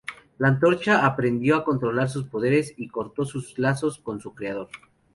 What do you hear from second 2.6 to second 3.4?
y cortó